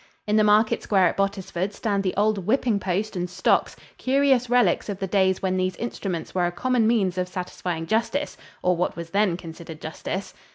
In 0.25 0.35
the 0.35 0.43
market 0.43 0.81
square 0.81 1.05
at 1.05 1.15
Bottisford 1.15 1.73
stand 1.73 2.01
the 2.01 2.15
old 2.17 2.47
whipping 2.47 2.79
post 2.79 3.15
and 3.15 3.29
stocks, 3.29 3.75
curious 3.99 4.49
relics 4.49 4.89
of 4.89 4.97
the 4.97 5.05
days 5.05 5.43
when 5.43 5.57
these 5.57 5.75
instruments 5.75 6.33
were 6.33 6.47
a 6.47 6.51
common 6.51 6.87
means 6.87 7.19
of 7.19 7.27
satisfying 7.27 7.85
justice 7.85 8.35
or 8.63 8.75
what 8.75 8.95
was 8.95 9.11
then 9.11 9.37
considered 9.37 9.79
justice. 9.79 10.33